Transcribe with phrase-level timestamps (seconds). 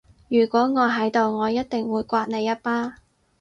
[0.29, 2.97] 如果我喺度我一定會摑你一巴